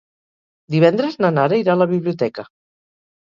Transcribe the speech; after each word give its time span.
Divendres 0.75 1.19
na 1.25 1.31
Nara 1.35 1.59
irà 1.63 1.75
a 1.75 1.79
la 1.81 1.89
biblioteca. 1.93 2.47